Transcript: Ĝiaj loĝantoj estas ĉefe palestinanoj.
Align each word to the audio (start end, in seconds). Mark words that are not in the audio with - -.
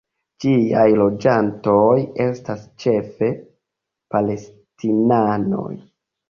Ĝiaj 0.43 0.85
loĝantoj 1.01 1.91
estas 2.25 2.63
ĉefe 2.85 3.29
palestinanoj. 4.17 5.71